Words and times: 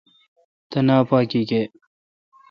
تینا 0.69 0.97
پا 1.07 1.17
گییں۔ 1.29 1.65